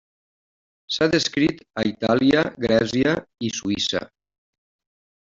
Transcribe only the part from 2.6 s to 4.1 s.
Grècia i Suïssa.